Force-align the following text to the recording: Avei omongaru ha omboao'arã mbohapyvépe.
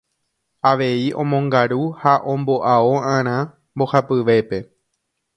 Avei 0.69 1.01
omongaru 1.21 1.81
ha 2.01 2.13
omboao'arã 2.33 3.37
mbohapyvépe. 3.75 4.57